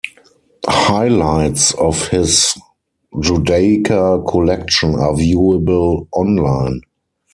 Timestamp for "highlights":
0.65-1.75